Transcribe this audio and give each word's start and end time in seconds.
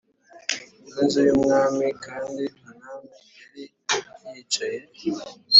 Rw 0.87 0.95
inzu 1.03 1.19
y 1.27 1.31
umwami 1.37 1.85
kandi 2.05 2.43
umwami 2.67 3.07
yari 3.55 3.63
yicaye 4.23 4.79